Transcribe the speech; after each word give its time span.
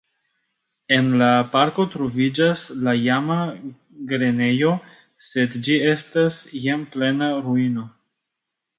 En 0.95 1.11
la 1.21 1.27
parko 1.55 1.85
troviĝas 1.95 2.63
la 2.87 2.95
iama 3.01 3.37
grenejo, 4.15 4.75
sed 5.31 5.61
ĝi 5.69 5.81
estas 5.95 6.45
jam 6.69 6.91
plena 6.97 7.33
ruino. 7.49 7.91